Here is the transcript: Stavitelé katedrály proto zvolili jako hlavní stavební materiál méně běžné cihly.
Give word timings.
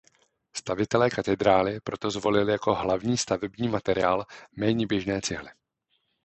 Stavitelé 0.53 1.09
katedrály 1.09 1.79
proto 1.83 2.11
zvolili 2.11 2.51
jako 2.51 2.75
hlavní 2.75 3.17
stavební 3.17 3.67
materiál 3.67 4.25
méně 4.57 4.87
běžné 4.87 5.21
cihly. 5.21 5.49